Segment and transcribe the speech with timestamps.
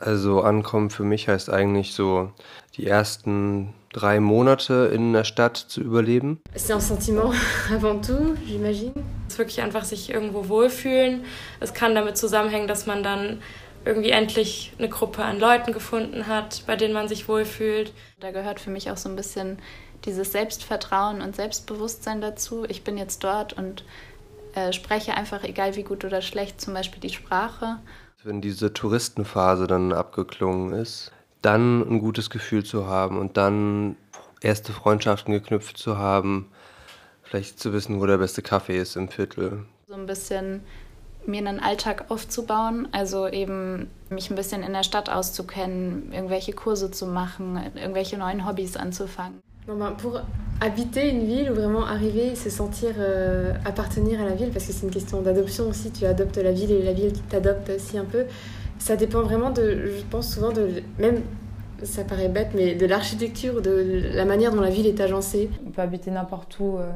[0.00, 2.32] Also ankommen für mich heißt eigentlich so
[2.76, 6.40] die ersten drei Monate in der Stadt zu überleben.
[6.56, 7.34] C'est un sentiment
[7.74, 8.92] avant tout, j'imagine.
[9.26, 11.24] Es ist wirklich einfach sich irgendwo wohlfühlen.
[11.60, 13.42] Es kann damit zusammenhängen, dass man dann
[13.84, 17.92] irgendwie endlich eine Gruppe an Leuten gefunden hat, bei denen man sich wohlfühlt.
[18.20, 19.58] Da gehört für mich auch so ein bisschen
[20.04, 22.64] dieses Selbstvertrauen und Selbstbewusstsein dazu.
[22.68, 23.84] Ich bin jetzt dort und
[24.54, 27.78] äh, spreche einfach, egal wie gut oder schlecht, zum Beispiel die Sprache.
[28.22, 31.10] Wenn diese Touristenphase dann abgeklungen ist,
[31.40, 33.96] dann ein gutes Gefühl zu haben und dann
[34.42, 36.50] erste Freundschaften geknüpft zu haben,
[37.22, 39.64] vielleicht zu wissen, wo der beste Kaffee ist im Viertel.
[39.88, 40.62] So ein bisschen
[41.26, 46.90] mir einen Alltag aufzubauen, also eben mich ein bisschen in der Stadt auszukennen, irgendwelche Kurse
[46.90, 49.40] zu machen, irgendwelche neuen Hobbys anzufangen.
[49.96, 50.22] pour
[50.60, 54.72] habiter une ville ou vraiment arriver, se sentir euh, appartenir à la ville, parce que
[54.72, 58.04] c'est une question d'adoption aussi, tu adoptes la ville et la ville t'adopte aussi un
[58.04, 58.26] peu,
[58.78, 61.22] ça dépend vraiment de, je pense souvent de, même,
[61.82, 65.48] ça paraît bête, mais de l'architecture, de la manière dont la ville est agencée.
[65.66, 66.76] On peut habiter n'importe où.
[66.76, 66.90] Euh,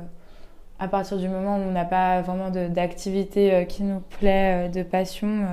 [0.79, 4.83] à partir du moment où on n'a pas vraiment d'activité euh, qui nous plaît, de
[4.83, 5.47] passion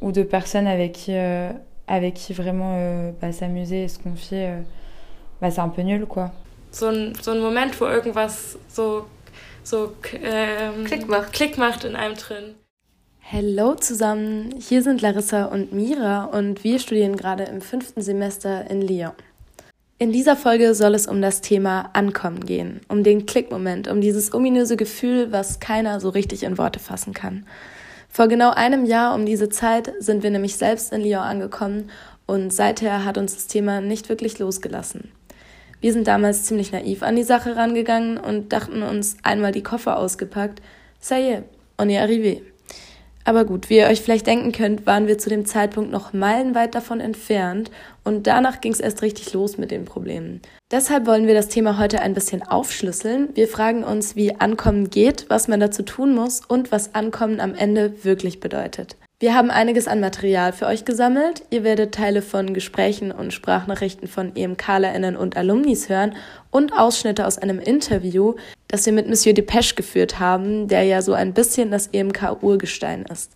[0.00, 1.14] ou de personnes avec qui,
[1.86, 4.50] avec qui vraiment bah, s'amuser et se confier,
[5.42, 6.32] bah, c'est un peu nul quoi.
[6.72, 9.04] So ein, so ein Moment, wo irgendwas so,
[9.62, 9.92] so
[10.22, 11.34] ähm, Klick, macht.
[11.34, 12.54] Klick macht in einem drin.
[13.30, 18.80] Hallo zusammen, hier sind Larissa und Mira und wir studieren gerade im fünften Semester in
[18.80, 19.12] Lyon.
[19.98, 24.32] In dieser Folge soll es um das Thema Ankommen gehen, um den Klickmoment, um dieses
[24.34, 27.46] ominöse Gefühl, was keiner so richtig in Worte fassen kann.
[28.08, 31.90] Vor genau einem Jahr um diese Zeit sind wir nämlich selbst in Lyon angekommen
[32.26, 35.12] und seither hat uns das Thema nicht wirklich losgelassen.
[35.82, 39.98] Wir sind damals ziemlich naiv an die Sache rangegangen und dachten uns einmal die Koffer
[39.98, 40.62] ausgepackt,
[41.02, 41.42] ça y est,
[41.76, 42.40] on est arrivé.
[43.24, 46.76] Aber gut, wie ihr euch vielleicht denken könnt, waren wir zu dem Zeitpunkt noch meilenweit
[46.76, 47.72] davon entfernt
[48.04, 50.40] und danach ging es erst richtig los mit den Problemen.
[50.70, 53.30] Deshalb wollen wir das Thema heute ein bisschen aufschlüsseln.
[53.34, 57.56] Wir fragen uns, wie Ankommen geht, was man dazu tun muss und was Ankommen am
[57.56, 58.96] Ende wirklich bedeutet.
[59.22, 61.44] Wir haben einiges an Material für euch gesammelt.
[61.50, 66.16] Ihr werdet Teile von Gesprächen und Sprachnachrichten von EMKlerInnen und Alumnis hören
[66.50, 68.34] und Ausschnitte aus einem Interview,
[68.66, 73.30] das wir mit Monsieur Depeche geführt haben, der ja so ein bisschen das EMK-Urgestein ist.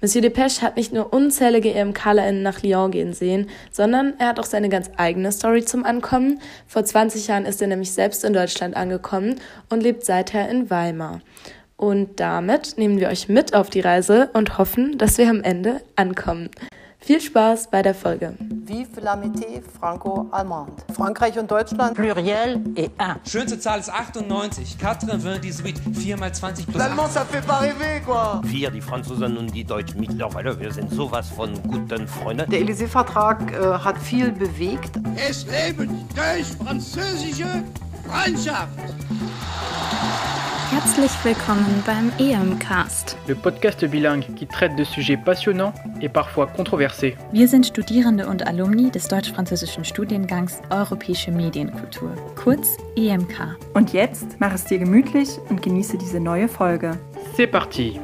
[0.00, 4.44] Monsieur Depeche hat nicht nur unzählige EMKlerInnen nach Lyon gehen sehen, sondern er hat auch
[4.44, 6.40] seine ganz eigene Story zum Ankommen.
[6.66, 9.36] Vor 20 Jahren ist er nämlich selbst in Deutschland angekommen
[9.68, 11.20] und lebt seither in Weimar.
[11.78, 15.80] Und damit nehmen wir euch mit auf die Reise und hoffen, dass wir am Ende
[15.94, 16.50] ankommen.
[16.98, 18.34] Viel Spaß bei der Folge.
[18.40, 20.72] Vive l'amitié franco-allemande.
[20.92, 21.94] Frankreich und Deutschland.
[21.94, 23.14] Pluriel et un.
[23.24, 24.76] Schönste Zahl ist 98.
[24.82, 28.40] 98, 4 mal 20 plus L'allemand, ça fait pas rêver, quoi.
[28.42, 32.50] Wir, die Franzosen und die Deutschen mittlerweile, wir sind sowas von guten Freunden.
[32.50, 34.98] Der Élysée-Vertrag äh, hat viel bewegt.
[35.16, 37.62] Es leben deutsch-französische
[38.04, 38.68] Freundschaft.
[40.70, 43.16] Herzlich willkommen beim EMcast.
[43.26, 47.16] Le podcast bilingue qui traite de sujets passionnants et parfois controversés.
[47.32, 53.56] Wir sind Studierende und Alumni des deutsch-französischen Studiengangs Europäische Medienkultur, kurz EMK.
[53.72, 56.98] Und jetzt mach es dir gemütlich und genieße diese neue Folge.
[57.34, 57.98] C'est parti.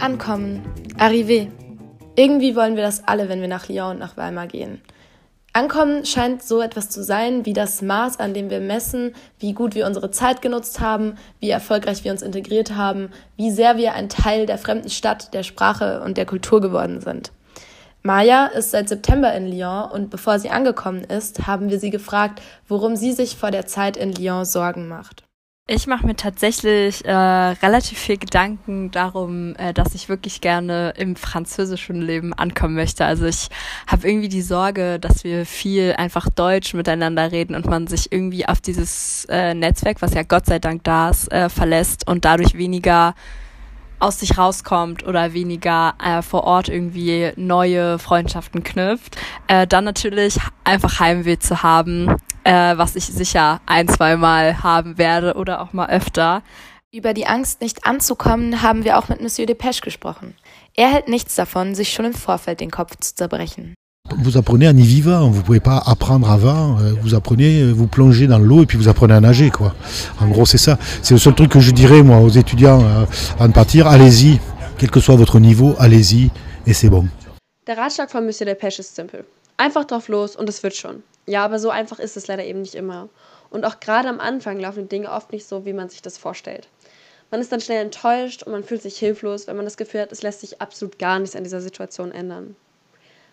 [0.00, 0.62] Ankommen,
[0.98, 1.48] arrivé.
[2.16, 4.80] Irgendwie wollen wir das alle, wenn wir nach Lyon und nach Weimar gehen.
[5.56, 9.74] Ankommen scheint so etwas zu sein wie das Maß, an dem wir messen, wie gut
[9.74, 13.08] wir unsere Zeit genutzt haben, wie erfolgreich wir uns integriert haben,
[13.38, 17.32] wie sehr wir ein Teil der fremden Stadt, der Sprache und der Kultur geworden sind.
[18.02, 22.42] Maya ist seit September in Lyon und bevor sie angekommen ist, haben wir sie gefragt,
[22.68, 25.25] worum sie sich vor der Zeit in Lyon Sorgen macht.
[25.68, 31.16] Ich mache mir tatsächlich äh, relativ viel Gedanken darum, äh, dass ich wirklich gerne im
[31.16, 33.04] französischen Leben ankommen möchte.
[33.04, 33.48] Also ich
[33.88, 38.46] habe irgendwie die Sorge, dass wir viel einfach Deutsch miteinander reden und man sich irgendwie
[38.46, 42.54] auf dieses äh, Netzwerk, was ja Gott sei Dank da ist, äh, verlässt und dadurch
[42.56, 43.16] weniger
[43.98, 49.16] aus sich rauskommt oder weniger äh, vor Ort irgendwie neue Freundschaften knüpft.
[49.48, 52.14] Äh, dann natürlich einfach Heimweh zu haben,
[52.46, 56.42] äh, was ich sicher ein, zwei Mal haben werde oder auch mal öfter.
[56.92, 60.34] Über die Angst, nicht anzukommen, haben wir auch mit Monsieur Depeche gesprochen.
[60.74, 63.74] Er hält nichts davon, sich schon im Vorfeld den Kopf zu zerbrechen.
[64.22, 68.28] Vous apprenez un y vivant, vous pouvez pas apprendre avant, euh, vous apprenez, vous plongez
[68.28, 69.74] dans l'eau et puis vous apprenez à nager quoi.
[70.20, 70.78] En gros c'est ça.
[71.02, 73.04] C'est le seul truc que je dirais moi aux étudiants euh,
[73.34, 74.38] avant de partir, allez-y,
[74.78, 76.30] quel que soit votre niveau, allez-y
[76.68, 77.08] et c'est bon.
[77.66, 79.24] Der Ratschlag von Monsieur Depeche ist simpel.
[79.58, 81.02] Einfach drauf los und es wird schon.
[81.26, 83.08] Ja, aber so einfach ist es leider eben nicht immer.
[83.50, 86.18] Und auch gerade am Anfang laufen die Dinge oft nicht so, wie man sich das
[86.18, 86.68] vorstellt.
[87.30, 90.12] Man ist dann schnell enttäuscht und man fühlt sich hilflos, wenn man das Gefühl hat,
[90.12, 92.54] es lässt sich absolut gar nichts an dieser Situation ändern.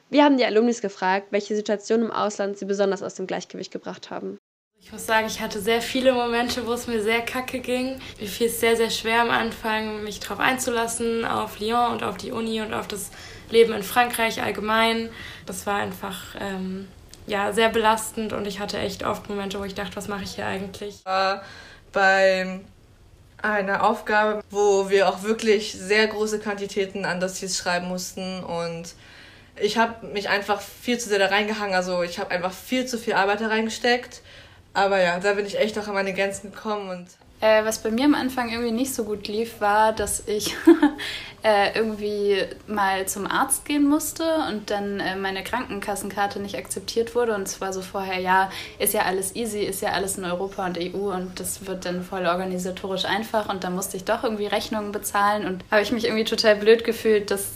[0.10, 4.10] Wir haben die Alumnis gefragt, welche Situationen im Ausland sie besonders aus dem Gleichgewicht gebracht
[4.10, 4.38] haben.
[4.80, 8.00] Ich muss sagen, ich hatte sehr viele Momente, wo es mir sehr kacke ging.
[8.20, 12.18] Mir fiel es sehr, sehr schwer am Anfang, mich darauf einzulassen, auf Lyon und auf
[12.18, 13.12] die Uni und auf das
[13.50, 15.10] Leben in Frankreich allgemein.
[15.46, 16.90] Das war einfach ähm,
[17.28, 20.36] ja, sehr belastend und ich hatte echt oft Momente, wo ich dachte, was mache ich
[20.36, 21.06] hier eigentlich?
[21.06, 21.44] War
[21.92, 22.60] bei
[23.42, 28.94] einer Aufgabe, wo wir auch wirklich sehr große Quantitäten an Dossiers schreiben mussten und
[29.56, 31.76] ich habe mich einfach viel zu sehr da reingehangen.
[31.76, 34.22] Also ich habe einfach viel zu viel Arbeit da reingesteckt
[34.74, 37.08] aber ja, da bin ich echt auch an meine Grenzen gekommen und
[37.44, 40.56] äh, was bei mir am Anfang irgendwie nicht so gut lief, war, dass ich
[41.44, 47.36] äh, irgendwie mal zum Arzt gehen musste und dann äh, meine Krankenkassenkarte nicht akzeptiert wurde.
[47.36, 48.50] Und zwar so vorher, ja,
[48.80, 52.02] ist ja alles easy, ist ja alles in Europa und EU und das wird dann
[52.04, 53.50] voll organisatorisch einfach.
[53.50, 56.86] Und dann musste ich doch irgendwie Rechnungen bezahlen und habe ich mich irgendwie total blöd
[56.86, 57.52] gefühlt, dass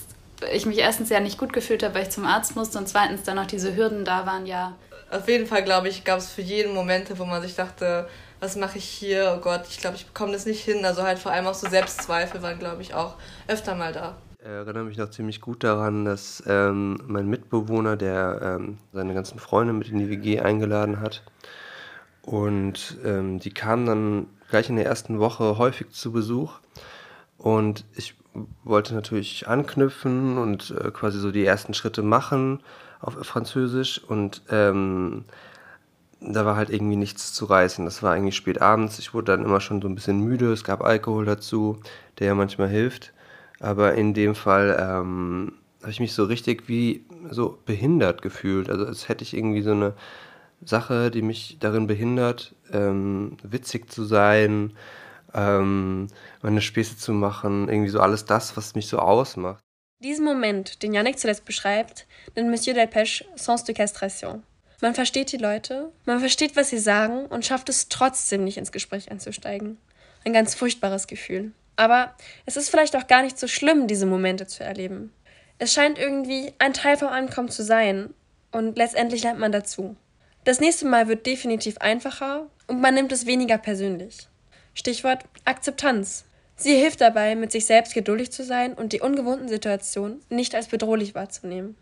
[0.52, 3.24] ich mich erstens ja nicht gut gefühlt habe, weil ich zum Arzt musste und zweitens
[3.24, 4.76] dann noch diese Hürden da waren, ja,
[5.10, 8.56] auf jeden Fall, glaube ich, gab es für jeden Momente, wo man sich dachte, was
[8.56, 9.36] mache ich hier?
[9.38, 10.86] Oh Gott, ich glaube, ich bekomme das nicht hin.
[10.86, 13.16] Also halt vor allem auch so Selbstzweifel waren, glaube ich, auch
[13.48, 14.16] öfter mal da.
[14.40, 19.40] Ich erinnere mich noch ziemlich gut daran, dass ähm, mein Mitbewohner, der ähm, seine ganzen
[19.40, 21.24] Freunde mit in die WG eingeladen hat,
[22.28, 26.60] und ähm, die kamen dann gleich in der ersten Woche häufig zu Besuch.
[27.38, 28.16] Und ich
[28.66, 32.60] wollte natürlich anknüpfen und äh, quasi so die ersten Schritte machen
[33.00, 35.24] auf Französisch und ähm,
[36.20, 37.86] da war halt irgendwie nichts zu reißen.
[37.86, 39.00] Das war eigentlich spät abends.
[39.00, 40.52] Ich wurde dann immer schon so ein bisschen müde.
[40.52, 41.80] Es gab Alkohol dazu,
[42.20, 43.14] der ja manchmal hilft.
[43.60, 48.70] Aber in dem Fall ähm, habe ich mich so richtig wie so behindert gefühlt.
[48.70, 49.94] Also als hätte ich irgendwie so eine
[50.64, 54.74] Sache, die mich darin behindert, ähm, witzig zu sein,
[55.34, 56.08] ähm,
[56.42, 59.62] meine Späße zu machen, irgendwie so alles das, was mich so ausmacht.
[60.04, 64.44] Diesen Moment, den Yannick zuletzt beschreibt, nennt Monsieur Delpech Sens de Castration.
[64.80, 68.72] Man versteht die Leute, man versteht, was sie sagen und schafft es trotzdem nicht ins
[68.72, 69.78] Gespräch einzusteigen.
[70.24, 71.52] Ein ganz furchtbares Gefühl.
[71.78, 72.14] Aber
[72.46, 75.12] es ist vielleicht auch gar nicht so schlimm, diese Momente zu erleben.
[75.58, 78.14] Es scheint irgendwie ein Teil vom Ankommen zu sein
[78.52, 79.96] und letztendlich lernt man dazu.
[80.44, 84.28] Das nächste Mal wird definitiv einfacher und man nimmt es weniger persönlich.
[84.76, 86.26] Stichwort Akzeptanz.
[86.56, 90.68] Sie hilft dabei, mit sich selbst geduldig zu sein und die ungewohnten Situationen nicht als
[90.68, 91.76] bedrohlich wahrzunehmen.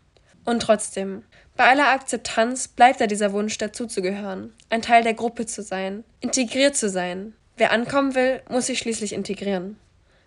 [0.46, 1.22] Und trotzdem,
[1.56, 6.76] bei aller Akzeptanz bleibt da dieser Wunsch, dazuzugehören, ein Teil der Gruppe zu sein, integriert
[6.76, 7.34] zu sein.
[7.56, 9.76] Wer ankommen will, muss sich schließlich integrieren.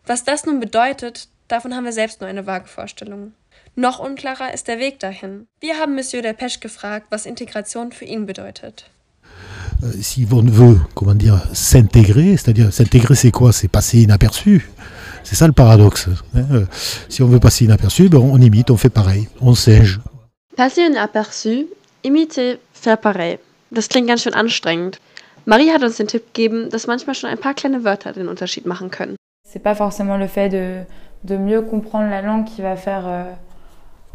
[0.06, 3.33] Was das nun bedeutet, davon haben wir selbst nur eine vage Vorstellung.
[3.75, 5.48] Noch unklarer ist der Weg dahin.
[5.62, 8.89] Wir haben Monsieur Delpech gefragt, was Integration für ihn bedeutet.
[9.83, 14.69] Euh, si on veut, comment dire, s'intégrer, c'est-à-dire s'intégrer, c'est quoi C'est passer inaperçu.
[15.24, 16.10] C'est ça le paradoxe.
[16.36, 16.65] Euh,
[17.07, 20.00] si on veut passer inaperçu, ben on imite, on fait pareil, on singe.
[20.59, 21.67] Passer inaperçu,
[22.01, 23.39] imiter, faire pareil.
[23.71, 25.00] Das klingt ganz schön anstrengend.
[25.45, 28.65] Marie hat uns den Tipp gegeben, dass manchmal schon ein paar kleine Wörter den Unterschied
[28.65, 29.15] machen können.
[29.47, 30.83] C'est pas forcément le fait de,
[31.23, 33.23] de mieux comprendre la langue qui va faire euh,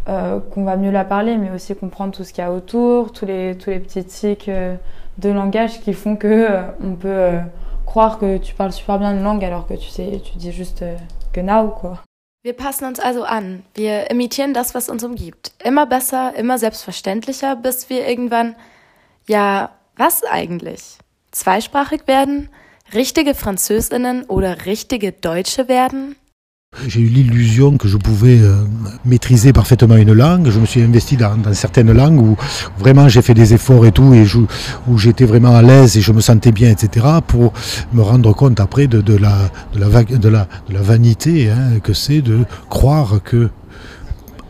[0.08, 3.12] euh, qu'on va mieux la parler, mais aussi comprendre tout ce qu'il y a autour,
[3.12, 4.50] tous les, tous les petits tics.
[4.50, 4.76] Euh,
[5.16, 6.46] de langage qui font que
[6.82, 7.38] on peut
[7.86, 10.82] croire que tu parles super bien une langue alors que tu sais, tu dis juste
[10.82, 10.96] euh,
[11.32, 12.00] genau quoi.
[12.44, 13.64] Wir passen uns also an.
[13.72, 15.52] Wir imitieren das, was uns umgibt.
[15.64, 18.54] Immer besser, immer selbstverständlicher, bis wir irgendwann,
[19.26, 20.98] ja, was eigentlich?
[21.30, 22.50] Zweisprachig werden?
[22.92, 26.16] Richtige Französinnen oder richtige Deutsche werden?
[26.86, 28.56] J'ai eu l'illusion que je pouvais euh,
[29.04, 30.48] maîtriser parfaitement une langue.
[30.50, 32.36] Je me suis investi dans, certaines langues où
[32.78, 34.24] vraiment j'ai fait des efforts et tout, et
[34.88, 37.06] où j'étais vraiment à l'aise et je me sentais bien, etc.
[37.26, 37.52] Pour
[37.92, 43.50] me rendre compte après de la vanité hein, que c'est de croire que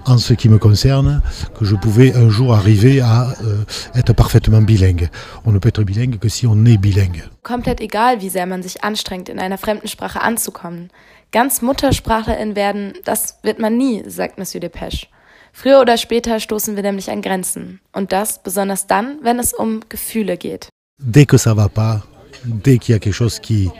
[0.06, 1.22] en ce qui me concerne,
[1.58, 5.08] que je pouvais un jour arriver à euh, être parfaitement bilingue.
[5.44, 7.22] On ne peut être bilingue que si on est bilingue.
[7.42, 10.90] Komplett egal, wie sehr man sich anstrengt, in einer fremden Sprache anzukommen.
[11.32, 15.06] Ganz Muttersprachlerin werden, das wird man nie, sagt Monsieur Depeche.
[15.52, 17.80] Früher oder später stoßen wir nämlich an Grenzen.
[17.92, 20.68] Und das besonders dann, wenn es um Gefühle geht.
[20.98, 22.02] Dès que ça va pas,
[22.44, 23.70] dès qu'il y a quelque chose qui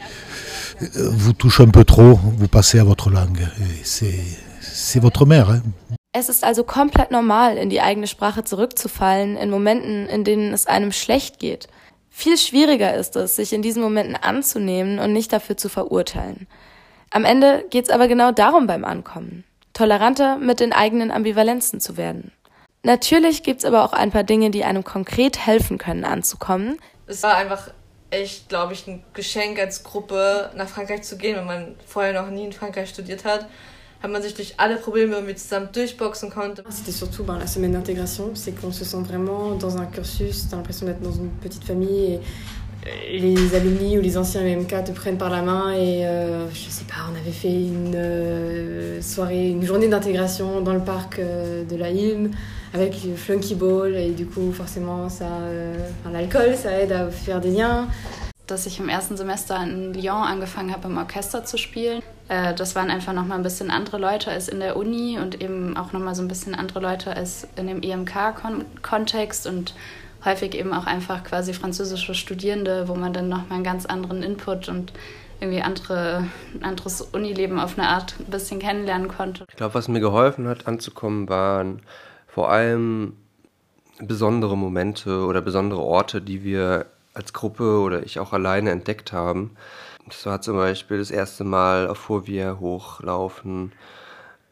[0.83, 3.47] euh, vous touche un peu trop, vous passez à votre langue.
[3.85, 5.51] C'est votre mère.
[5.51, 5.63] Hein?
[6.17, 10.69] Es ist also komplett normal, in die eigene Sprache zurückzufallen, in Momenten, in denen es
[10.69, 11.67] einem schlecht geht.
[12.09, 16.47] Viel schwieriger ist es, sich in diesen Momenten anzunehmen und nicht dafür zu verurteilen.
[17.11, 19.43] Am Ende geht es aber genau darum beim Ankommen,
[19.73, 22.31] toleranter mit den eigenen Ambivalenzen zu werden.
[22.85, 26.79] Natürlich gibt es aber auch ein paar Dinge, die einem konkret helfen können, anzukommen.
[27.09, 27.71] Es war einfach
[28.11, 32.31] echt, glaube ich, ein Geschenk als Gruppe nach Frankreich zu gehen, wenn man vorher noch
[32.31, 33.49] nie in Frankreich studiert hat.
[34.05, 36.63] Hat man sich durch alle Probleme irgendwie zusammen durchboxen konnte.
[36.69, 40.57] C'était surtout ben, la semaine d'intégration, c'est qu'on se sent vraiment dans un cursus, t'as
[40.57, 42.21] l'impression d'être dans une petite famille
[43.11, 46.69] et les alumni ou les anciens MMK te prennent par la main et euh, je
[46.69, 51.65] sais pas, on avait fait une euh, soirée, une journée d'intégration dans le parc euh,
[51.65, 52.31] de la Hilme
[52.75, 55.75] avec Flunky Ball et du coup forcément ça, euh,
[56.13, 57.89] l'alcool ça aide à faire des liens.
[58.47, 62.03] Dass ich im ersten Semester in Lyon angefangen habe, im Orchester zu spielen.
[62.29, 65.77] Äh, das waren einfach nochmal ein bisschen andere Leute als in der Uni und eben
[65.77, 69.75] auch nochmal so ein bisschen andere Leute als in dem EMK-Kontext und
[70.25, 74.69] häufig eben auch einfach quasi französische Studierende, wo man dann nochmal einen ganz anderen Input
[74.69, 74.93] und
[75.41, 76.25] irgendwie andere,
[76.63, 79.45] anderes Unileben auf eine Art ein bisschen kennenlernen konnte.
[79.49, 81.83] Ich glaube, was mir geholfen hat, anzukommen, waren
[82.27, 83.17] vor allem
[83.99, 89.57] besondere Momente oder besondere Orte, die wir als Gruppe oder ich auch alleine entdeckt haben.
[90.07, 93.73] Das war zum Beispiel das erste Mal auf Furvier hochlaufen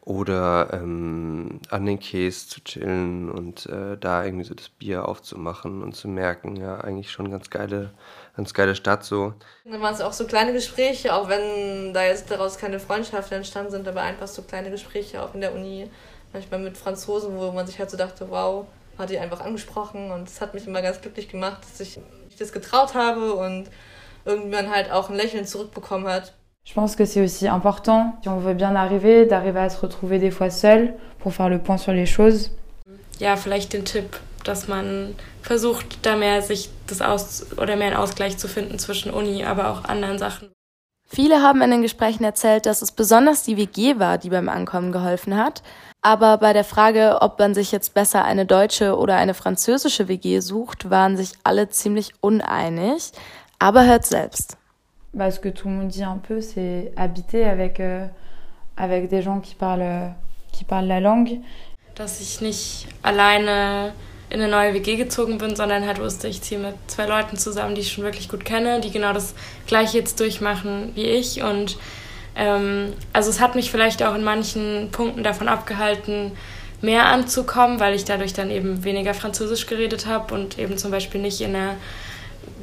[0.04, 5.82] oder ähm, an den Käse zu chillen und äh, da irgendwie so das Bier aufzumachen
[5.82, 7.92] und zu merken, ja, eigentlich schon ganz geile,
[8.36, 9.34] ganz geile Stadt so.
[9.64, 13.70] Dann waren es auch so kleine Gespräche, auch wenn da jetzt daraus keine Freundschaften entstanden
[13.70, 15.88] sind, aber einfach so kleine Gespräche auch in der Uni,
[16.32, 18.66] manchmal mit Franzosen, wo man sich halt so dachte, wow,
[18.98, 22.00] hat die einfach angesprochen und es hat mich immer ganz glücklich gemacht, dass ich
[22.42, 23.66] das getraut habe und
[24.24, 26.34] irgendwann halt auch ein Lächeln zurückbekommen hat.
[26.64, 30.20] Je pense que c'est aussi important, si on veut bien arriver, d'arriver à se retrouver
[30.20, 32.50] des fois seul pour faire le point sur les choses.
[33.18, 37.96] Ja, vielleicht den Tipp, dass man versucht, da mehr sich das aus oder mehr einen
[37.96, 40.50] Ausgleich zu finden zwischen Uni, aber auch anderen Sachen.
[41.14, 44.92] Viele haben in den Gesprächen erzählt, dass es besonders die WG war, die beim Ankommen
[44.92, 45.62] geholfen hat.
[46.00, 50.40] Aber bei der Frage, ob man sich jetzt besser eine deutsche oder eine französische WG
[50.40, 53.12] sucht, waren sich alle ziemlich uneinig.
[53.58, 54.56] Aber hört selbst.
[55.12, 58.06] Bah, ce que tout le monde dit un peu, c'est habiter avec, euh,
[58.76, 60.14] avec des gens qui parlent,
[60.50, 61.42] qui parlent la langue.
[61.94, 63.92] Dass ich nicht alleine
[64.32, 67.74] in eine neue WG gezogen bin, sondern halt wusste, ich ziehe mit zwei Leuten zusammen,
[67.74, 69.34] die ich schon wirklich gut kenne, die genau das
[69.66, 71.42] Gleiche jetzt durchmachen wie ich.
[71.42, 71.76] Und
[72.34, 76.32] ähm, also es hat mich vielleicht auch in manchen Punkten davon abgehalten,
[76.80, 81.20] mehr anzukommen, weil ich dadurch dann eben weniger Französisch geredet habe und eben zum Beispiel
[81.20, 81.76] nicht in einer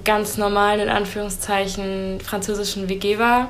[0.03, 3.49] ganz normalen, in Anführungszeichen, französischen WG war.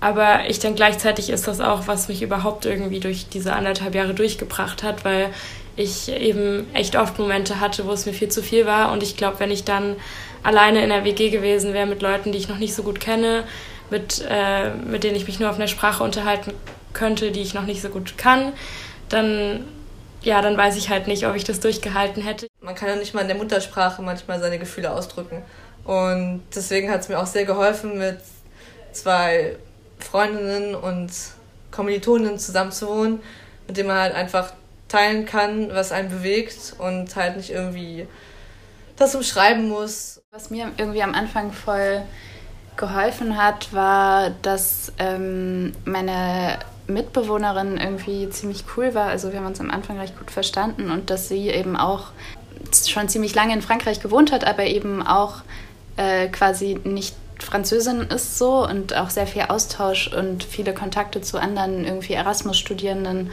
[0.00, 4.14] Aber ich denke, gleichzeitig ist das auch, was mich überhaupt irgendwie durch diese anderthalb Jahre
[4.14, 5.30] durchgebracht hat, weil
[5.76, 8.92] ich eben echt oft Momente hatte, wo es mir viel zu viel war.
[8.92, 9.96] Und ich glaube, wenn ich dann
[10.42, 13.44] alleine in der WG gewesen wäre mit Leuten, die ich noch nicht so gut kenne,
[13.90, 16.52] mit, äh, mit denen ich mich nur auf einer Sprache unterhalten
[16.92, 18.52] könnte, die ich noch nicht so gut kann,
[19.08, 19.64] dann,
[20.22, 22.48] ja, dann weiß ich halt nicht, ob ich das durchgehalten hätte.
[22.60, 25.42] Man kann ja nicht mal in der Muttersprache manchmal seine Gefühle ausdrücken.
[25.84, 28.18] Und deswegen hat es mir auch sehr geholfen, mit
[28.92, 29.56] zwei
[29.98, 31.10] Freundinnen und
[31.70, 33.20] Kommilitoninnen zusammenzuwohnen,
[33.68, 34.52] mit denen man halt einfach
[34.88, 38.06] teilen kann, was einen bewegt und halt nicht irgendwie
[38.96, 40.22] das umschreiben muss.
[40.30, 42.02] Was mir irgendwie am Anfang voll
[42.76, 49.08] geholfen hat, war, dass ähm, meine Mitbewohnerin irgendwie ziemlich cool war.
[49.08, 52.08] Also wir haben uns am Anfang recht gut verstanden und dass sie eben auch
[52.86, 55.42] schon ziemlich lange in Frankreich gewohnt hat, aber eben auch
[55.96, 61.38] äh, quasi nicht Französin ist so und auch sehr viel Austausch und viele Kontakte zu
[61.38, 63.30] anderen irgendwie Erasmus-Studierenden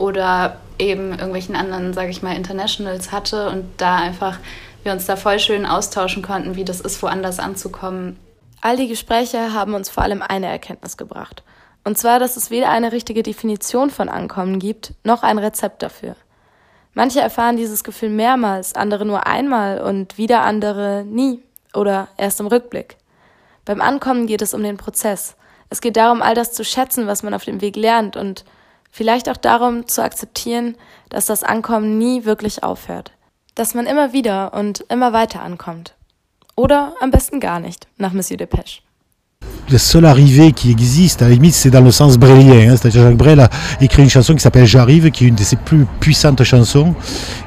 [0.00, 4.38] oder eben irgendwelchen anderen, sage ich mal, Internationals hatte und da einfach
[4.82, 8.18] wir uns da voll schön austauschen konnten, wie das ist, woanders anzukommen.
[8.62, 11.42] All die Gespräche haben uns vor allem eine Erkenntnis gebracht.
[11.84, 16.16] Und zwar, dass es weder eine richtige Definition von Ankommen gibt, noch ein Rezept dafür.
[16.94, 21.42] Manche erfahren dieses Gefühl mehrmals, andere nur einmal und wieder andere nie
[21.74, 22.96] oder erst im Rückblick.
[23.66, 25.36] Beim Ankommen geht es um den Prozess.
[25.68, 28.44] Es geht darum, all das zu schätzen, was man auf dem Weg lernt und
[28.90, 30.76] vielleicht auch darum zu akzeptieren,
[31.08, 33.12] dass das Ankommen nie wirklich aufhört.
[33.54, 35.94] Dass man immer wieder und immer weiter ankommt.
[36.56, 38.82] Oder am besten gar nicht, nach Monsieur Depêche.
[39.70, 42.70] La seule arrivée qui existe, à la limite, c'est dans le sens brélien.
[42.70, 43.48] Hein, C'est-à-dire Jacques Brel a
[43.80, 46.94] écrit une chanson qui s'appelle J'arrive, qui est une de ses plus puissantes chansons.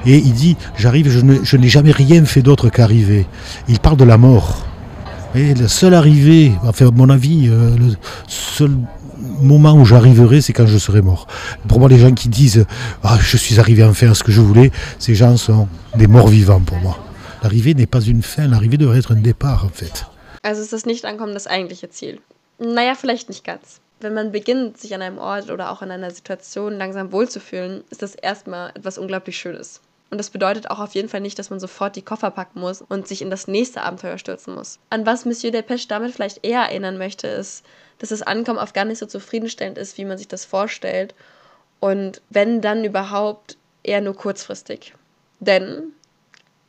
[0.06, 3.28] Et il dit J'arrive, je n'ai jamais rien fait d'autre qu'arriver.
[3.68, 4.66] Il parle de la mort.
[5.36, 7.96] Et la seule arrivée, enfin, à mon avis, euh, le
[8.28, 8.72] seul
[9.24, 11.27] moment où j'arriverai, c'est quand je serai mort.
[11.68, 12.65] Pour moi, les gens qui disent
[13.03, 16.27] ah, Je suis arrivé enfin à ce que je voulais, ces gens sont des morts
[16.27, 16.98] vivants pour moi.
[17.42, 20.06] L'arrivée n'est pas une fin, l'arrivée devrait être un départ, en fait.
[20.44, 22.20] Also ist das Nicht-Ankommen das eigentliche Ziel?
[22.60, 23.80] Naja, vielleicht nicht ganz.
[24.00, 28.01] Wenn man beginnt, sich an einem Ort oder auch in einer Situation langsam wohlzufühlen, ist
[28.01, 29.80] das erstmal etwas unglaublich Schönes.
[30.13, 32.84] Und das bedeutet auch auf jeden Fall nicht, dass man sofort die Koffer packen muss
[32.84, 34.77] und sich in das nächste Abenteuer stürzen muss.
[34.91, 37.65] An was Monsieur Delpech damit vielleicht eher erinnern möchte, ist,
[37.98, 41.15] dass das Ankommen oft gar nicht so zufriedenstellend ist, wie man sich das vorstellt.
[41.79, 44.93] Und wenn dann überhaupt, eher nur kurzfristig.
[45.39, 45.93] Denn,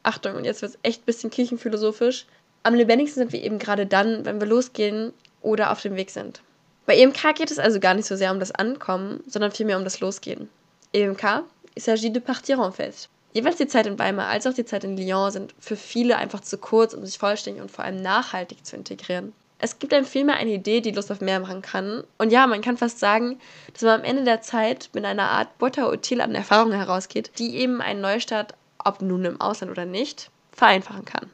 [0.04, 2.24] Achtung, und jetzt wird es echt ein bisschen kirchenphilosophisch,
[2.62, 6.40] am lebendigsten sind wir eben gerade dann, wenn wir losgehen oder auf dem Weg sind.
[6.86, 9.84] Bei EMK geht es also gar nicht so sehr um das Ankommen, sondern vielmehr um
[9.84, 10.48] das Losgehen.
[10.94, 11.42] EMK,
[11.74, 13.10] il s'agit de partir en fait.
[13.34, 16.40] Jeweils die Zeit in Weimar als auch die Zeit in Lyon sind für viele einfach
[16.40, 19.32] zu kurz, um sich vollständig und vor allem nachhaltig zu integrieren.
[19.58, 22.04] Es gibt einem vielmehr eine Idee, die Lust auf mehr machen kann.
[22.16, 23.40] Und ja, man kann fast sagen,
[23.72, 27.56] dass man am Ende der Zeit mit einer Art Butter utile an Erfahrungen herausgeht, die
[27.56, 31.30] eben einen Neustart, ob nun im Ausland oder nicht, vereinfachen kann.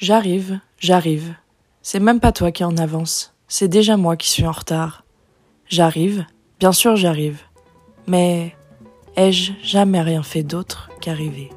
[0.00, 1.36] J'arrive, j'arrive.
[1.80, 3.32] C'est même pas toi qui en avance.
[3.46, 5.04] C'est déjà moi qui suis en retard.
[5.68, 6.26] J'arrive,
[6.58, 7.38] bien sûr j'arrive.
[8.06, 8.56] Mais
[9.16, 11.50] ai-je jamais rien fait d'autre qu'arriver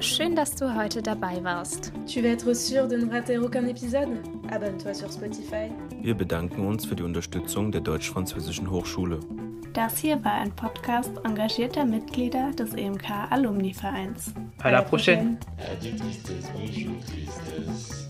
[0.00, 1.92] Schön, dass du heute dabei warst.
[2.06, 4.08] Tu veux être sûr de ne rater aucun épisode
[4.50, 5.70] Abonne-toi sur Spotify.
[6.00, 9.20] Wir bedanken uns für die Unterstützung der Deutsch-Französischen Hochschule.
[9.72, 14.32] Das hier war ein Podcast engagierter Mitglieder des EMK Alumni Vereins.
[14.62, 15.38] À la prochaine.
[15.70, 18.05] Adieu tristesse, bonjour tristesse.